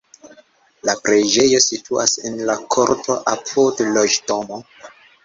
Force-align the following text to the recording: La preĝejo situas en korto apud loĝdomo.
La 0.89 0.93
preĝejo 1.07 1.59
situas 1.65 2.15
en 2.29 2.39
korto 2.77 3.19
apud 3.35 3.85
loĝdomo. 3.99 4.59